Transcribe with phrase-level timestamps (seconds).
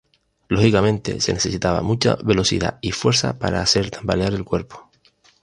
[0.47, 4.89] Lógicamente se necesitaba mucha velocidad y fuerza para poder hacer tambalear el cuerpo.